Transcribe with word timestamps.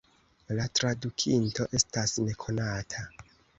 La 0.59 0.63
tradukinto 0.79 1.69
estas 1.81 2.17
nekonata. 2.25 3.07